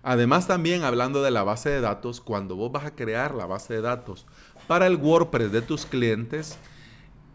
Además 0.01 0.47
también 0.47 0.83
hablando 0.83 1.21
de 1.21 1.31
la 1.31 1.43
base 1.43 1.69
de 1.69 1.81
datos, 1.81 2.21
cuando 2.21 2.55
vos 2.55 2.71
vas 2.71 2.85
a 2.85 2.95
crear 2.95 3.35
la 3.35 3.45
base 3.45 3.75
de 3.75 3.81
datos 3.81 4.25
para 4.67 4.87
el 4.87 4.95
WordPress 4.95 5.51
de 5.51 5.61
tus 5.61 5.85
clientes, 5.85 6.57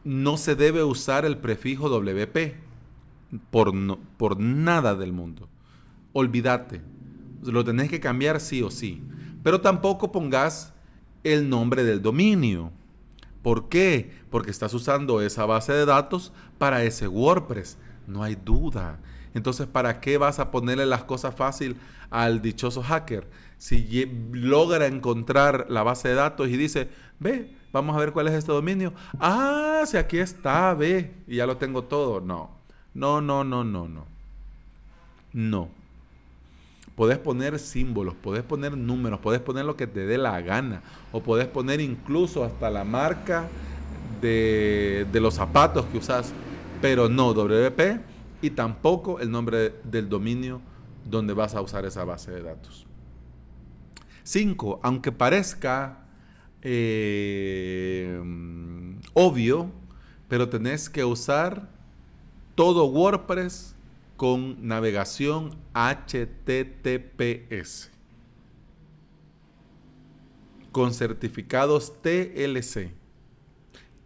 no 0.03 0.37
se 0.37 0.55
debe 0.55 0.83
usar 0.83 1.25
el 1.25 1.39
prefijo 1.39 1.89
WP 1.89 2.55
por, 3.51 3.73
por 4.17 4.41
nada 4.41 4.95
del 4.95 5.13
mundo. 5.13 5.49
Olvídate. 6.13 6.83
Lo 7.43 7.65
tenés 7.65 7.91
que 7.91 8.01
cambiar 8.01 8.41
sí 8.41 8.63
o 8.63 8.71
sí. 8.71 9.03
Pero 9.43 9.61
tampoco 9.61 10.11
pongas 10.13 10.74
el 11.25 11.49
nombre 11.49 11.83
del 11.83 12.03
dominio. 12.03 12.71
¿Por 13.43 13.69
qué? 13.69 14.11
Porque 14.31 14.51
estás 14.51 14.73
usando 14.73 15.21
esa 15.21 15.45
base 15.45 15.73
de 15.73 15.85
datos 15.85 16.33
para 16.59 16.85
ese 16.85 17.09
WordPress. 17.09 17.77
No 18.07 18.23
hay 18.23 18.37
duda. 18.37 18.99
Entonces, 19.35 19.67
¿para 19.67 20.01
qué 20.01 20.17
vas 20.17 20.39
a 20.39 20.51
ponerle 20.51 20.87
las 20.87 21.05
cosas 21.05 21.35
fácil 21.35 21.77
al 22.11 22.41
dichoso 22.41 22.83
hacker? 22.83 23.29
Si 23.59 24.07
logra 24.33 24.87
encontrar 24.87 25.67
la 25.69 25.83
base 25.83 26.09
de 26.09 26.15
datos 26.15 26.49
y 26.49 26.57
dice, 26.57 26.89
ve, 27.19 27.55
vamos 27.73 27.97
a 27.97 27.99
ver 27.99 28.13
cuál 28.13 28.29
es 28.29 28.35
este 28.35 28.53
dominio. 28.53 28.93
Ah, 29.19 29.83
si 29.87 29.97
aquí 29.97 30.19
está, 30.19 30.73
ve, 30.75 31.15
y 31.27 31.37
ya 31.37 31.47
lo 31.47 31.57
tengo 31.57 31.85
todo. 31.85 32.21
No, 32.21 32.51
no, 32.95 33.21
no, 33.21 33.45
no, 33.45 33.65
no, 33.65 33.89
no. 33.89 34.07
No. 35.33 35.84
Podés 36.95 37.19
poner 37.19 37.59
símbolos, 37.59 38.15
podés 38.15 38.43
poner 38.43 38.77
números, 38.77 39.19
podés 39.19 39.41
poner 39.41 39.65
lo 39.65 39.77
que 39.77 39.87
te 39.87 40.07
dé 40.07 40.17
la 40.17 40.41
gana. 40.41 40.83
O 41.13 41.21
podés 41.21 41.49
poner 41.49 41.81
incluso 41.81 42.45
hasta 42.45 42.71
la 42.71 42.85
marca 42.85 43.49
de, 44.21 45.07
de 45.13 45.21
los 45.21 45.35
zapatos 45.35 45.87
que 45.87 45.99
usas. 45.99 46.33
Pero 46.81 47.09
no, 47.09 47.33
WP 47.33 48.01
y 48.43 48.51
tampoco 48.51 49.21
el 49.21 49.31
nombre 49.31 49.75
del 49.85 50.09
dominio 50.09 50.61
donde 51.05 51.33
vas 51.33 51.55
a 51.55 51.63
usar 51.63 51.85
esa 51.85 52.05
base 52.05 52.31
de 52.31 52.43
datos. 52.43 52.87
5. 54.23 54.81
Aunque 54.83 55.13
parezca 55.13 56.05
eh, 56.63 58.21
obvio, 59.13 59.71
pero 60.29 60.49
tenés 60.49 60.89
que 60.89 61.05
usar 61.05 61.69
todo 62.55 62.87
WordPress 62.87 63.74
con 64.25 64.57
navegación 64.67 65.51
HTTPS. 65.75 66.31
Con 70.73 70.95
certificados 70.95 71.93
TLC. 72.01 72.95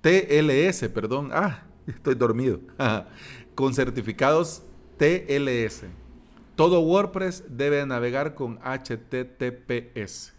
TLS, 0.00 0.88
perdón. 0.88 1.30
Ah, 1.32 1.62
estoy 1.86 2.16
dormido. 2.16 2.58
con 3.54 3.72
certificados 3.72 4.64
TLS. 4.96 5.84
Todo 6.56 6.80
WordPress 6.80 7.44
debe 7.48 7.86
navegar 7.86 8.34
con 8.34 8.58
HTTPS. 8.58 10.32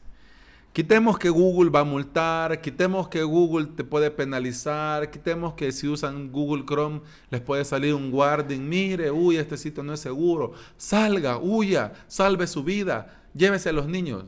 Quitemos 0.71 1.17
que 1.17 1.29
Google 1.29 1.71
va 1.71 1.79
a 1.79 1.83
multar, 1.83 2.61
quitemos 2.61 3.09
que 3.09 3.23
Google 3.23 3.65
te 3.75 3.83
puede 3.83 4.11
penalizar, 4.11 5.09
quitemos 5.09 5.55
que 5.55 5.71
si 5.71 5.87
usan 5.87 6.31
Google 6.31 6.63
Chrome 6.63 7.01
les 7.31 7.41
puede 7.41 7.65
salir 7.65 7.95
un 7.95 8.13
warning, 8.13 8.69
mire, 8.69 9.09
uy, 9.09 9.37
este 9.37 9.57
sitio 9.57 9.81
no 9.81 9.93
es 9.93 9.99
seguro, 9.99 10.53
salga, 10.77 11.39
huya, 11.39 11.93
salve 12.07 12.45
su 12.45 12.63
vida, 12.63 13.23
llévese 13.33 13.69
a 13.69 13.73
los 13.73 13.87
niños, 13.87 14.25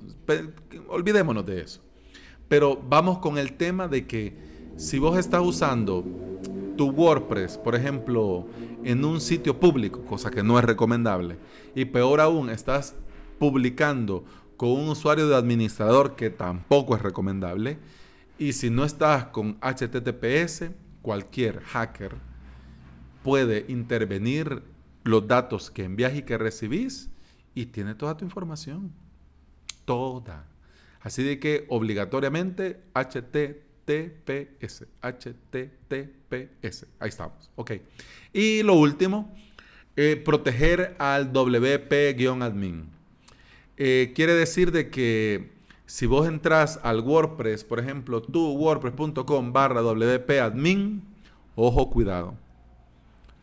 olvidémonos 0.89 1.45
de 1.45 1.61
eso. 1.61 1.79
Pero 2.47 2.75
vamos 2.89 3.19
con 3.19 3.37
el 3.37 3.53
tema 3.53 3.87
de 3.87 4.07
que 4.07 4.35
si 4.77 4.97
vos 4.97 5.19
estás 5.19 5.41
usando 5.41 6.03
tu 6.75 6.89
WordPress, 6.89 7.59
por 7.59 7.75
ejemplo, 7.75 8.47
en 8.83 9.05
un 9.05 9.21
sitio 9.21 9.59
público, 9.59 10.03
cosa 10.05 10.31
que 10.31 10.41
no 10.41 10.57
es 10.57 10.65
recomendable, 10.65 11.37
y 11.75 11.85
peor 11.85 12.19
aún, 12.19 12.49
estás 12.49 12.95
publicando 13.37 14.23
con 14.61 14.69
un 14.69 14.89
usuario 14.89 15.27
de 15.27 15.35
administrador 15.35 16.15
que 16.15 16.29
tampoco 16.29 16.95
es 16.95 17.01
recomendable, 17.01 17.79
y 18.37 18.53
si 18.53 18.69
no 18.69 18.85
estás 18.85 19.25
con 19.25 19.57
HTTPS, 19.59 20.65
cualquier 21.01 21.61
hacker 21.61 22.13
puede 23.23 23.65
intervenir 23.69 24.61
los 25.03 25.27
datos 25.27 25.71
que 25.71 25.83
envías 25.83 26.13
y 26.13 26.21
que 26.21 26.37
recibís 26.37 27.09
y 27.55 27.65
tiene 27.65 27.95
toda 27.95 28.15
tu 28.15 28.23
información. 28.23 28.93
Toda. 29.83 30.45
Así 30.99 31.23
de 31.23 31.39
que 31.39 31.65
obligatoriamente 31.67 32.83
HTTPS. 32.93 34.85
HTTPS. 35.01 36.85
Ahí 36.99 37.09
estamos. 37.09 37.49
Ok. 37.55 37.71
Y 38.31 38.61
lo 38.61 38.75
último, 38.75 39.33
eh, 39.95 40.21
proteger 40.23 40.95
al 40.99 41.33
WP-admin. 41.33 43.00
Eh, 43.83 44.11
quiere 44.13 44.35
decir 44.35 44.71
de 44.71 44.91
que 44.91 45.49
si 45.87 46.05
vos 46.05 46.27
entras 46.27 46.79
al 46.83 46.99
WordPress, 46.99 47.63
por 47.63 47.79
ejemplo, 47.79 48.21
tu 48.21 48.51
wordpress.com 48.51 49.51
barra 49.51 49.81
WP-admin, 49.81 51.01
ojo 51.55 51.89
cuidado. 51.89 52.35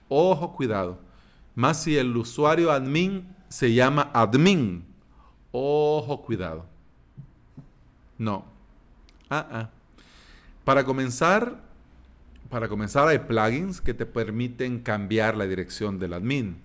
Ojo 0.08 0.52
cuidado. 0.52 1.00
Más 1.56 1.82
si 1.82 1.98
el 1.98 2.16
usuario 2.16 2.70
admin 2.70 3.26
se 3.48 3.74
llama 3.74 4.12
admin. 4.14 4.84
Ojo 5.50 6.22
cuidado. 6.22 6.66
No. 8.16 8.44
Ah, 9.28 9.44
ah. 9.50 9.70
Para 10.64 10.84
comenzar, 10.84 11.60
para 12.48 12.68
comenzar, 12.68 13.08
hay 13.08 13.18
plugins 13.18 13.80
que 13.80 13.92
te 13.92 14.06
permiten 14.06 14.78
cambiar 14.78 15.36
la 15.36 15.48
dirección 15.48 15.98
del 15.98 16.12
admin. 16.12 16.58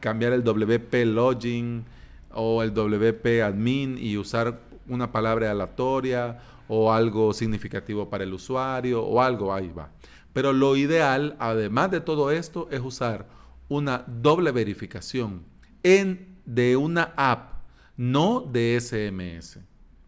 Cambiar 0.00 0.34
el 0.34 0.44
WP 0.44 1.06
login 1.06 1.86
o 2.34 2.62
el 2.62 2.72
WP 2.72 3.42
admin 3.42 3.96
y 3.98 4.16
usar 4.16 4.60
una 4.88 5.10
palabra 5.12 5.50
aleatoria 5.50 6.38
o 6.68 6.92
algo 6.92 7.32
significativo 7.32 8.08
para 8.10 8.24
el 8.24 8.32
usuario 8.32 9.02
o 9.02 9.20
algo, 9.20 9.52
ahí 9.52 9.70
va. 9.70 9.90
Pero 10.32 10.52
lo 10.52 10.76
ideal, 10.76 11.36
además 11.38 11.90
de 11.90 12.00
todo 12.00 12.30
esto, 12.30 12.68
es 12.70 12.80
usar 12.80 13.28
una 13.68 14.04
doble 14.06 14.50
verificación 14.50 15.44
en, 15.82 16.38
de 16.44 16.76
una 16.76 17.14
app, 17.16 17.62
no 17.96 18.40
de 18.40 18.78
SMS. 18.80 19.60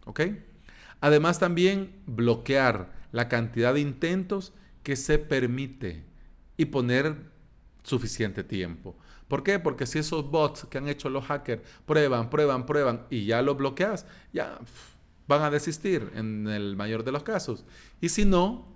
¿Ok? 0.05 0.21
Además 1.01 1.39
también 1.39 1.95
bloquear 2.07 2.93
la 3.13 3.29
cantidad 3.29 3.75
de 3.75 3.81
intentos 3.81 4.53
que 4.83 4.97
se 4.97 5.19
permite 5.19 6.05
y 6.57 6.67
poner 6.67 7.17
suficiente 7.87 8.43
tiempo. 8.43 8.95
¿Por 9.29 9.43
qué? 9.43 9.59
Porque 9.59 9.87
si 9.87 9.99
esos 9.99 10.31
bots 10.31 10.67
que 10.69 10.79
han 10.79 10.89
hecho 10.89 11.09
los 11.09 11.25
hackers 11.25 11.63
prueban, 11.87 12.31
prueban, 12.31 12.67
prueban 12.67 13.07
y 13.11 13.27
ya 13.27 13.43
lo 13.43 13.55
bloqueas, 13.55 14.07
ya 14.33 14.59
van 15.27 15.43
a 15.43 15.51
desistir 15.51 16.11
en 16.15 16.47
el 16.49 16.77
mayor 16.77 17.05
de 17.05 17.13
los 17.13 17.23
casos. 17.23 17.65
Y 18.01 18.09
si 18.09 18.25
no, 18.25 18.67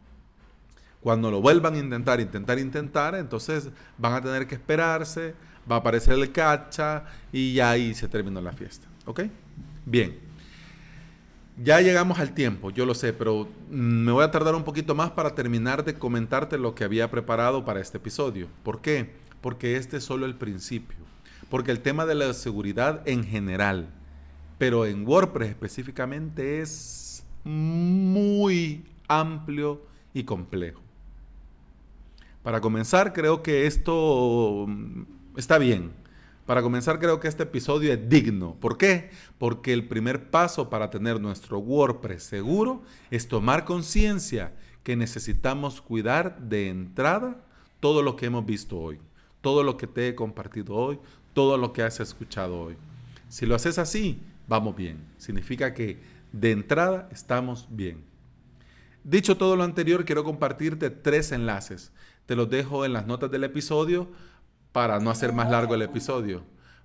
cuando 1.00 1.31
lo 1.31 1.40
vuelvan 1.40 1.75
a 1.75 1.79
intentar, 1.79 2.21
intentar, 2.21 2.59
intentar, 2.59 3.14
entonces 3.14 3.69
van 3.99 4.14
a 4.14 4.21
tener 4.21 4.47
que 4.47 4.57
esperarse, 4.57 5.35
va 5.71 5.76
a 5.76 5.79
aparecer 5.79 6.14
el 6.14 6.33
cacha 6.33 7.05
y 7.33 7.55
ya 7.55 7.71
ahí 7.71 7.95
se 7.95 8.09
terminó 8.09 8.40
la 8.40 8.52
fiesta. 8.52 8.87
¿Ok? 9.07 9.23
Bien. 9.87 10.29
Ya 11.62 11.83
llegamos 11.83 12.19
al 12.19 12.33
tiempo, 12.33 12.71
yo 12.71 12.87
lo 12.87 12.95
sé, 12.95 13.12
pero 13.12 13.47
me 13.69 14.12
voy 14.12 14.25
a 14.25 14.31
tardar 14.31 14.55
un 14.55 14.64
poquito 14.64 14.95
más 14.95 15.11
para 15.11 15.35
terminar 15.35 15.85
de 15.85 15.93
comentarte 15.93 16.57
lo 16.57 16.75
que 16.75 16.85
había 16.85 17.11
preparado 17.11 17.67
para 17.67 17.81
este 17.81 17.99
episodio. 17.99 18.49
¿Por 18.62 18.81
qué? 18.81 19.11
Porque 19.43 19.76
este 19.76 19.99
es 19.99 20.05
solo 20.05 20.25
el 20.25 20.37
principio. 20.37 20.97
Porque 21.50 21.71
el 21.71 21.81
tema 21.81 22.07
de 22.07 22.14
la 22.14 22.33
seguridad 22.33 23.07
en 23.07 23.25
general, 23.25 23.90
pero 24.57 24.87
en 24.87 25.07
WordPress 25.07 25.50
específicamente 25.50 26.62
es 26.62 27.25
muy 27.45 28.87
amplio 29.07 29.83
y 30.14 30.25
complejo. 30.25 30.81
Para 32.43 32.62
comenzar, 32.62 33.12
creo 33.12 33.43
que 33.43 33.67
esto 33.67 34.64
mm, 34.67 35.02
está 35.37 35.59
bien. 35.59 36.00
Para 36.50 36.62
comenzar, 36.62 36.99
creo 36.99 37.21
que 37.21 37.28
este 37.28 37.45
episodio 37.45 37.92
es 37.92 38.09
digno. 38.09 38.57
¿Por 38.59 38.76
qué? 38.76 39.11
Porque 39.38 39.73
el 39.73 39.87
primer 39.87 40.30
paso 40.30 40.69
para 40.69 40.90
tener 40.90 41.21
nuestro 41.21 41.61
WordPress 41.61 42.25
seguro 42.25 42.83
es 43.12 43.28
tomar 43.28 43.64
conciencia 43.64 44.52
que 44.83 44.97
necesitamos 44.97 45.80
cuidar 45.80 46.40
de 46.40 46.69
entrada 46.69 47.37
todo 47.78 48.02
lo 48.02 48.16
que 48.16 48.26
hemos 48.26 48.45
visto 48.45 48.80
hoy, 48.80 48.99
todo 49.40 49.62
lo 49.62 49.76
que 49.76 49.87
te 49.87 50.09
he 50.09 50.16
compartido 50.16 50.75
hoy, 50.75 50.99
todo 51.35 51.57
lo 51.57 51.73
que 51.73 51.85
has 51.85 52.00
escuchado 52.00 52.61
hoy. 52.61 52.75
Si 53.28 53.47
lo 53.47 53.54
haces 53.54 53.78
así, 53.78 54.21
vamos 54.49 54.75
bien. 54.75 54.99
Significa 55.19 55.73
que 55.73 56.00
de 56.33 56.50
entrada 56.50 57.09
estamos 57.12 57.69
bien. 57.71 58.02
Dicho 59.04 59.37
todo 59.37 59.54
lo 59.54 59.62
anterior, 59.62 60.04
quiero 60.04 60.25
compartirte 60.25 60.90
tres 60.90 61.30
enlaces. 61.30 61.92
Te 62.26 62.35
los 62.35 62.50
dejo 62.50 62.85
en 62.85 62.92
las 62.92 63.07
notas 63.07 63.30
del 63.30 63.45
episodio 63.45 64.09
para 64.72 65.00
no 65.00 65.10
hacer 65.10 65.32
más 65.32 65.50
largo 65.50 65.74
el 65.74 65.82
episodio. 65.82 66.44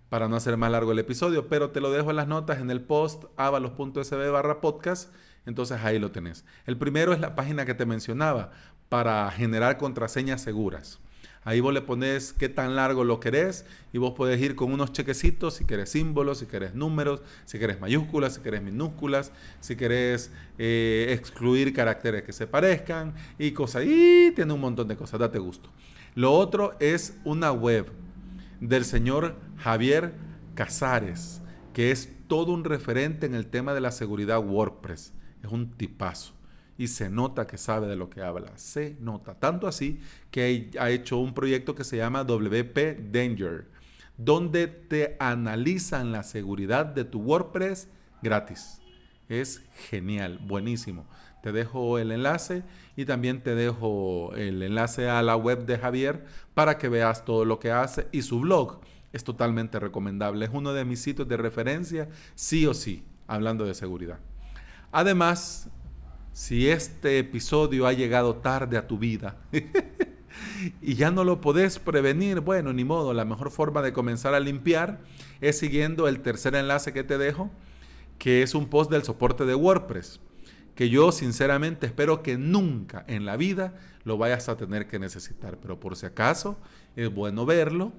Para 0.09 0.27
no 0.27 0.35
hacer 0.35 0.55
más 0.57 0.71
largo 0.71 0.91
el 0.91 0.99
episodio, 0.99 1.47
pero 1.47 1.71
te 1.71 1.81
lo 1.81 1.91
dejo 1.91 2.09
en 2.09 2.15
las 2.15 2.27
notas 2.27 2.59
en 2.59 2.69
el 2.71 2.81
post 2.81 3.25
avalos.sb 3.37 4.31
barra 4.31 4.61
podcast. 4.61 5.13
Entonces 5.45 5.79
ahí 5.83 5.99
lo 5.99 6.11
tenés. 6.11 6.45
El 6.65 6.77
primero 6.77 7.13
es 7.13 7.19
la 7.19 7.35
página 7.35 7.65
que 7.65 7.73
te 7.73 7.85
mencionaba 7.85 8.51
para 8.89 9.29
generar 9.31 9.77
contraseñas 9.77 10.41
seguras. 10.41 10.99
Ahí 11.45 11.59
vos 11.59 11.71
le 11.71 11.81
pones 11.81 12.33
qué 12.33 12.49
tan 12.49 12.75
largo 12.75 13.03
lo 13.03 13.19
querés 13.19 13.65
y 13.93 13.99
vos 13.99 14.13
podés 14.13 14.41
ir 14.41 14.55
con 14.55 14.73
unos 14.73 14.91
chequecitos 14.91 15.53
si 15.53 15.65
querés 15.65 15.91
símbolos, 15.91 16.39
si 16.39 16.47
querés 16.47 16.73
números, 16.73 17.21
si 17.45 17.59
querés 17.59 17.79
mayúsculas, 17.79 18.33
si 18.33 18.41
querés 18.41 18.63
minúsculas, 18.63 19.31
si 19.59 19.75
querés 19.75 20.31
eh, 20.57 21.05
excluir 21.11 21.71
caracteres 21.71 22.23
que 22.23 22.33
se 22.33 22.47
parezcan 22.47 23.13
y 23.37 23.51
cosas. 23.51 23.83
Y 23.85 24.31
tiene 24.31 24.53
un 24.53 24.59
montón 24.59 24.87
de 24.87 24.97
cosas, 24.97 25.19
date 25.19 25.37
gusto. 25.37 25.69
Lo 26.15 26.33
otro 26.33 26.75
es 26.79 27.15
una 27.23 27.51
web 27.51 27.91
del 28.59 28.83
señor 28.83 29.35
Javier 29.57 30.15
Casares, 30.55 31.41
que 31.73 31.91
es 31.91 32.09
todo 32.27 32.53
un 32.53 32.63
referente 32.63 33.27
en 33.27 33.35
el 33.35 33.45
tema 33.45 33.75
de 33.75 33.81
la 33.81 33.91
seguridad 33.91 34.43
WordPress. 34.43 35.13
Es 35.43 35.51
un 35.51 35.69
tipazo 35.77 36.34
y 36.77 36.87
se 36.87 37.09
nota 37.09 37.47
que 37.47 37.57
sabe 37.57 37.87
de 37.87 37.95
lo 37.95 38.09
que 38.09 38.21
habla. 38.21 38.51
Se 38.57 38.97
nota. 38.99 39.35
Tanto 39.35 39.67
así 39.67 40.01
que 40.31 40.71
ha 40.79 40.89
hecho 40.89 41.17
un 41.17 41.33
proyecto 41.33 41.75
que 41.75 41.83
se 41.83 41.97
llama 41.97 42.23
WP 42.23 43.11
Danger, 43.11 43.67
donde 44.17 44.67
te 44.67 45.15
analizan 45.19 46.11
la 46.11 46.23
seguridad 46.23 46.85
de 46.85 47.05
tu 47.05 47.21
WordPress 47.21 47.87
gratis. 48.21 48.81
Es 49.29 49.63
genial, 49.89 50.39
buenísimo. 50.39 51.05
Te 51.41 51.51
dejo 51.51 51.99
el 51.99 52.11
enlace 52.11 52.63
y 52.95 53.05
también 53.05 53.41
te 53.41 53.53
dejo 53.55 54.33
el 54.35 54.63
enlace 54.63 55.09
a 55.09 55.21
la 55.21 55.35
web 55.35 55.65
de 55.65 55.77
Javier 55.77 56.25
para 56.53 56.77
que 56.77 56.89
veas 56.89 57.23
todo 57.23 57.45
lo 57.45 57.59
que 57.59 57.71
hace 57.71 58.07
y 58.11 58.23
su 58.23 58.39
blog. 58.39 58.81
Es 59.13 59.23
totalmente 59.23 59.79
recomendable. 59.79 60.45
Es 60.45 60.51
uno 60.53 60.73
de 60.73 60.85
mis 60.85 61.01
sitios 61.01 61.27
de 61.27 61.37
referencia, 61.37 62.09
sí 62.33 62.65
o 62.65 62.73
sí, 62.73 63.03
hablando 63.27 63.65
de 63.65 63.75
seguridad. 63.75 64.19
Además, 64.91 65.69
si 66.35 66.67
este 66.67 67.17
episodio 67.17 67.87
ha 67.87 67.93
llegado 67.93 68.35
tarde 68.35 68.75
a 68.75 68.87
tu 68.87 68.97
vida 68.97 69.37
y 70.81 70.95
ya 70.95 71.09
no 71.09 71.23
lo 71.23 71.39
podés 71.39 71.79
prevenir, 71.79 72.41
bueno, 72.41 72.73
ni 72.73 72.83
modo, 72.83 73.13
la 73.13 73.23
mejor 73.23 73.51
forma 73.51 73.81
de 73.81 73.93
comenzar 73.93 74.33
a 74.33 74.41
limpiar 74.41 74.99
es 75.39 75.57
siguiendo 75.57 76.09
el 76.09 76.19
tercer 76.19 76.55
enlace 76.55 76.91
que 76.91 77.05
te 77.05 77.17
dejo, 77.17 77.51
que 78.17 78.43
es 78.43 78.53
un 78.53 78.67
post 78.67 78.91
del 78.91 79.03
soporte 79.03 79.45
de 79.45 79.55
WordPress, 79.55 80.19
que 80.75 80.89
yo 80.89 81.13
sinceramente 81.13 81.85
espero 81.85 82.21
que 82.21 82.37
nunca 82.37 83.05
en 83.07 83.23
la 83.23 83.37
vida 83.37 83.73
lo 84.03 84.17
vayas 84.17 84.49
a 84.49 84.57
tener 84.57 84.89
que 84.89 84.99
necesitar, 84.99 85.57
pero 85.61 85.79
por 85.79 85.95
si 85.95 86.05
acaso 86.05 86.57
es 86.97 87.13
bueno 87.13 87.45
verlo 87.45 87.93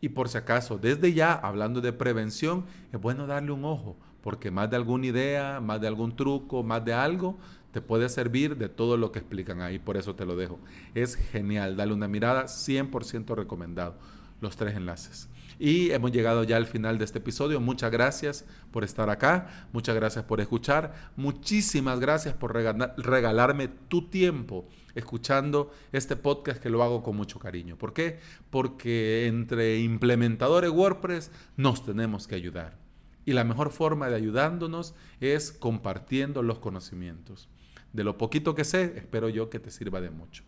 y 0.00 0.08
por 0.08 0.28
si 0.28 0.38
acaso 0.38 0.76
desde 0.76 1.12
ya, 1.12 1.34
hablando 1.34 1.80
de 1.80 1.92
prevención, 1.92 2.64
es 2.92 3.00
bueno 3.00 3.28
darle 3.28 3.52
un 3.52 3.64
ojo, 3.64 3.96
porque 4.22 4.50
más 4.50 4.68
de 4.70 4.74
alguna 4.74 5.06
idea, 5.06 5.60
más 5.60 5.80
de 5.80 5.86
algún 5.86 6.16
truco, 6.16 6.64
más 6.64 6.84
de 6.84 6.92
algo, 6.92 7.38
te 7.76 7.82
puede 7.82 8.08
servir 8.08 8.56
de 8.56 8.70
todo 8.70 8.96
lo 8.96 9.12
que 9.12 9.18
explican 9.18 9.60
ahí, 9.60 9.78
por 9.78 9.98
eso 9.98 10.14
te 10.14 10.24
lo 10.24 10.34
dejo. 10.34 10.58
Es 10.94 11.14
genial, 11.14 11.76
dale 11.76 11.92
una 11.92 12.08
mirada, 12.08 12.44
100% 12.46 13.34
recomendado, 13.34 13.98
los 14.40 14.56
tres 14.56 14.76
enlaces. 14.76 15.28
Y 15.58 15.90
hemos 15.90 16.10
llegado 16.10 16.42
ya 16.42 16.56
al 16.56 16.64
final 16.64 16.96
de 16.96 17.04
este 17.04 17.18
episodio. 17.18 17.60
Muchas 17.60 17.90
gracias 17.90 18.46
por 18.70 18.82
estar 18.82 19.10
acá, 19.10 19.68
muchas 19.74 19.94
gracias 19.94 20.24
por 20.24 20.40
escuchar, 20.40 21.12
muchísimas 21.16 22.00
gracias 22.00 22.32
por 22.32 22.54
regalarme 22.54 23.68
tu 23.68 24.08
tiempo 24.08 24.66
escuchando 24.94 25.70
este 25.92 26.16
podcast 26.16 26.62
que 26.62 26.70
lo 26.70 26.82
hago 26.82 27.02
con 27.02 27.14
mucho 27.14 27.38
cariño. 27.38 27.76
¿Por 27.76 27.92
qué? 27.92 28.20
Porque 28.48 29.26
entre 29.26 29.80
implementadores 29.80 30.70
WordPress 30.70 31.30
nos 31.58 31.84
tenemos 31.84 32.26
que 32.26 32.36
ayudar. 32.36 32.78
Y 33.26 33.34
la 33.34 33.44
mejor 33.44 33.70
forma 33.70 34.08
de 34.08 34.14
ayudándonos 34.14 34.94
es 35.20 35.52
compartiendo 35.52 36.42
los 36.42 36.58
conocimientos 36.58 37.50
de 37.96 38.04
lo 38.04 38.18
poquito 38.18 38.54
que 38.54 38.64
sé, 38.64 38.92
espero 38.96 39.28
yo 39.30 39.48
que 39.48 39.58
te 39.58 39.70
sirva 39.70 40.00
de 40.00 40.10
mucho. 40.10 40.44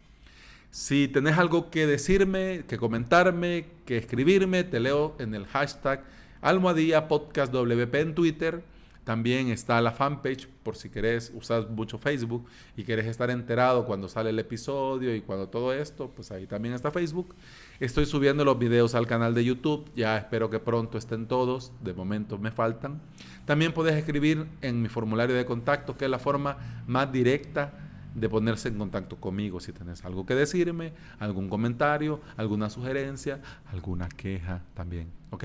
Si 0.70 1.08
tenés 1.08 1.38
algo 1.38 1.70
que 1.70 1.86
decirme, 1.86 2.64
que 2.68 2.76
comentarme, 2.76 3.64
que 3.86 3.96
escribirme, 3.96 4.64
te 4.64 4.80
leo 4.80 5.16
en 5.18 5.34
el 5.34 5.46
hashtag 5.46 6.04
Almohadilla 6.42 7.08
Podcast 7.08 7.52
WP 7.52 7.94
en 7.94 8.14
Twitter. 8.14 8.62
También 9.08 9.48
está 9.48 9.80
la 9.80 9.92
fanpage 9.92 10.46
por 10.62 10.76
si 10.76 10.90
querés 10.90 11.32
usar 11.34 11.70
mucho 11.70 11.96
Facebook 11.96 12.44
y 12.76 12.84
querés 12.84 13.06
estar 13.06 13.30
enterado 13.30 13.86
cuando 13.86 14.06
sale 14.06 14.28
el 14.28 14.38
episodio 14.38 15.16
y 15.16 15.22
cuando 15.22 15.48
todo 15.48 15.72
esto, 15.72 16.10
pues 16.14 16.30
ahí 16.30 16.46
también 16.46 16.74
está 16.74 16.90
Facebook. 16.90 17.34
Estoy 17.80 18.04
subiendo 18.04 18.44
los 18.44 18.58
videos 18.58 18.94
al 18.94 19.06
canal 19.06 19.32
de 19.32 19.46
YouTube, 19.46 19.90
ya 19.96 20.18
espero 20.18 20.50
que 20.50 20.58
pronto 20.58 20.98
estén 20.98 21.26
todos, 21.26 21.72
de 21.82 21.94
momento 21.94 22.36
me 22.36 22.50
faltan. 22.50 23.00
También 23.46 23.72
puedes 23.72 23.96
escribir 23.96 24.46
en 24.60 24.82
mi 24.82 24.90
formulario 24.90 25.34
de 25.34 25.46
contacto, 25.46 25.96
que 25.96 26.04
es 26.04 26.10
la 26.10 26.18
forma 26.18 26.84
más 26.86 27.10
directa 27.10 27.72
de 28.14 28.28
ponerse 28.28 28.68
en 28.68 28.76
contacto 28.76 29.16
conmigo 29.16 29.58
si 29.58 29.72
tienes 29.72 30.04
algo 30.04 30.26
que 30.26 30.34
decirme, 30.34 30.92
algún 31.18 31.48
comentario, 31.48 32.20
alguna 32.36 32.68
sugerencia, 32.68 33.40
alguna 33.72 34.06
queja 34.06 34.60
también. 34.74 35.08
¿Ok? 35.30 35.44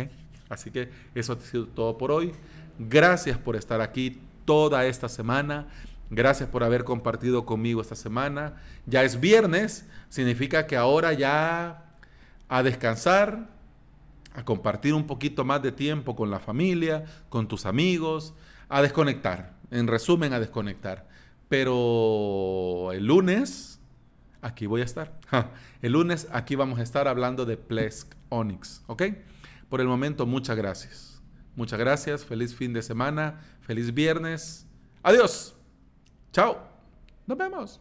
Así 0.50 0.70
que 0.70 0.90
eso 1.16 1.34
ha 1.34 1.40
sido 1.40 1.68
todo 1.68 1.98
por 1.98 2.12
hoy. 2.12 2.34
Gracias 2.80 3.38
por 3.38 3.56
estar 3.56 3.82
aquí 3.82 4.20
toda 4.46 4.86
esta 4.86 5.10
semana. 5.10 5.68
Gracias 6.10 6.50
por 6.50 6.64
haber 6.64 6.84
compartido 6.84 7.46
conmigo 7.46 7.82
esta 7.82 7.96
semana. 7.96 8.56
Ya 8.86 9.04
es 9.04 9.20
viernes, 9.20 9.88
significa 10.10 10.68
que 10.68 10.78
ahora 10.78 11.14
ya 11.14 11.86
a 12.50 12.64
descansar, 12.64 13.50
a 14.36 14.44
compartir 14.44 14.94
un 14.94 15.08
poquito 15.08 15.46
más 15.46 15.62
de 15.62 15.72
tiempo 15.72 16.16
con 16.16 16.30
la 16.30 16.40
familia, 16.40 17.06
con 17.30 17.48
tus 17.48 17.66
amigos, 17.66 18.34
a 18.70 18.82
desconectar. 18.82 19.54
En 19.72 19.88
resumen, 19.88 20.34
a 20.34 20.40
desconectar. 20.40 21.08
Pero 21.50 22.92
el 22.92 23.06
lunes, 23.06 23.80
aquí 24.42 24.66
voy 24.66 24.82
a 24.82 24.86
estar. 24.86 25.14
El 25.82 25.94
lunes 25.94 26.28
aquí 26.32 26.56
vamos 26.56 26.80
a 26.80 26.84
estar 26.84 27.08
hablando 27.08 27.46
de 27.46 27.58
Plesk 27.58 28.14
Onyx. 28.30 28.84
¿Ok? 28.88 29.04
Por 29.70 29.82
el 29.82 29.88
momento, 29.88 30.26
muchas 30.26 30.56
gracias. 30.56 31.13
Muchas 31.56 31.80
gracias. 31.80 32.26
Feliz 32.26 32.56
fin 32.56 32.74
de 32.74 32.82
semana. 32.82 33.42
Feliz 33.62 33.94
viernes. 33.94 34.66
Adiós. 35.04 35.56
Chao. 36.32 36.58
Nos 37.28 37.38
vemos. 37.38 37.80